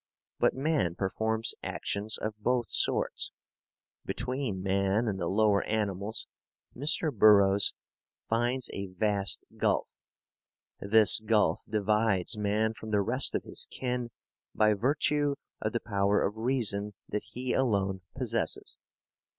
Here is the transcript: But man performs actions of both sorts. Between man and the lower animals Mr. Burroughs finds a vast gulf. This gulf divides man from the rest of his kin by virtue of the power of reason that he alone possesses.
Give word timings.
But 0.39 0.55
man 0.55 0.95
performs 0.95 1.53
actions 1.61 2.17
of 2.17 2.33
both 2.39 2.71
sorts. 2.71 3.31
Between 4.03 4.63
man 4.63 5.07
and 5.07 5.19
the 5.21 5.27
lower 5.29 5.63
animals 5.65 6.25
Mr. 6.75 7.15
Burroughs 7.15 7.75
finds 8.27 8.67
a 8.73 8.87
vast 8.87 9.43
gulf. 9.57 9.87
This 10.79 11.19
gulf 11.19 11.61
divides 11.69 12.35
man 12.35 12.73
from 12.73 12.89
the 12.89 13.03
rest 13.03 13.35
of 13.35 13.43
his 13.43 13.67
kin 13.69 14.09
by 14.55 14.73
virtue 14.73 15.35
of 15.61 15.71
the 15.71 15.79
power 15.79 16.23
of 16.23 16.35
reason 16.35 16.95
that 17.07 17.21
he 17.33 17.53
alone 17.53 18.01
possesses. 18.15 18.77